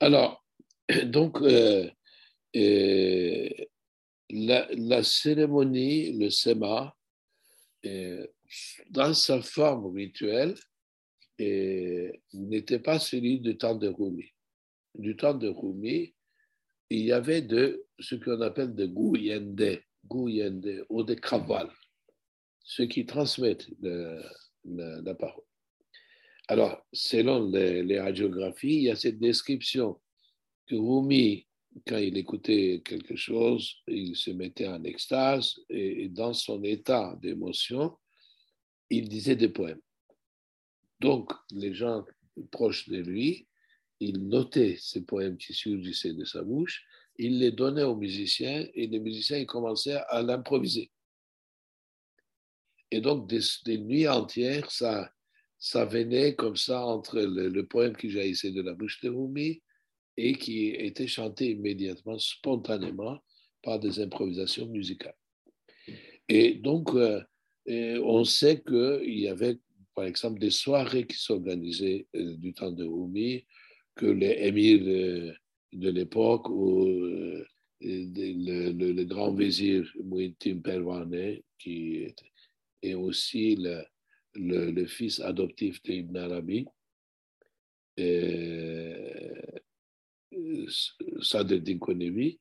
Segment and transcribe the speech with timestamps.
[0.00, 0.44] Alors,
[1.06, 1.90] donc, euh,
[2.56, 3.48] euh,
[4.30, 6.94] la, cérémonie, le Sema,
[8.90, 10.54] dans sa forme rituelle,
[11.38, 14.32] n'était pas celui du temps de Rumi.
[14.94, 16.14] Du temps de Rumi,
[16.90, 21.70] il y avait de ce qu'on appelle de Guyende, Guyende ou des Kaval,
[22.64, 25.44] ceux qui transmettent la parole.
[26.50, 30.00] Alors, selon les, radiographies, il y a cette description
[30.66, 31.46] que Rumi,
[31.86, 37.98] quand il écoutait quelque chose, il se mettait en extase et, dans son état d'émotion,
[38.88, 39.82] il disait des poèmes.
[41.00, 42.06] Donc, les gens
[42.50, 43.46] proches de lui,
[44.00, 46.82] ils notaient ces poèmes qui surgissaient de sa bouche,
[47.16, 50.90] il les donnait aux musiciens et les musiciens commençaient à l'improviser.
[52.90, 55.12] Et donc, des nuits entières, ça,
[55.58, 59.60] ça venait comme ça entre le, poème qui jaillissait de la bouche de Rumi
[60.16, 63.18] et qui était chanté immédiatement, spontanément,
[63.62, 65.16] par des improvisations musicales.
[66.28, 67.22] Et donc, euh,
[67.66, 69.58] on sait qu'il y avait,
[69.94, 73.44] par exemple, des soirées qui s'organisaient euh, du temps de Rumi,
[73.96, 75.34] que les émirs
[75.72, 77.44] de, l'époque ou euh,
[77.80, 82.06] le, le, grand vizir Muhittin Perwane, qui
[82.82, 83.82] et aussi le,
[84.34, 86.66] le, fils adoptif d'Ibn Arabi,
[87.98, 89.34] euh,
[91.20, 92.38] Sadreddin Konevi,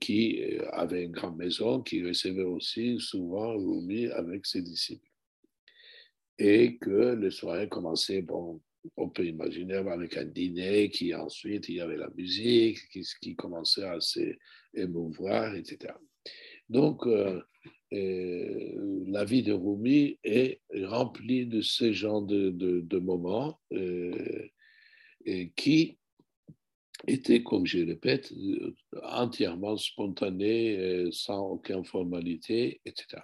[0.00, 5.08] qui avait une grande maison, qui recevait aussi souvent Rumi avec ses disciples.
[6.38, 8.60] Et que le soirée commençait, bon,
[8.96, 13.36] on peut imaginer avec un dîner, qui ensuite il y avait la musique, qui, qui
[13.36, 15.94] commençait à s'émouvoir, etc.
[16.68, 17.40] Donc, euh,
[17.92, 24.48] euh, la vie de Rumi est remplie de ce genre de, moments euh,
[25.56, 25.98] qui
[27.06, 28.32] étaient, comme je répète,
[29.02, 33.22] entièrement spontanés, sans aucune formalité, etc.